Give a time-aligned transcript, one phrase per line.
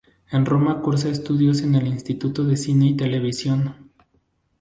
[0.31, 3.91] En Roma cursa estudios en el Instituto de cine y televisión.